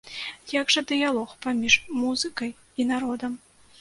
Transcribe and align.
Як 0.53 0.71
жа 0.75 0.83
дыялог 0.93 1.35
паміж 1.47 1.75
музыкай 1.99 2.51
і 2.79 2.87
народам? 2.93 3.37